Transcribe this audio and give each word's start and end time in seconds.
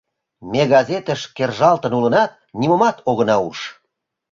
Ме 0.51 0.61
газетыш 0.73 1.21
кержалтын 1.35 1.93
улынат, 1.97 2.31
нимомат 2.59 2.97
огына 3.09 3.37
уж. 3.49 3.59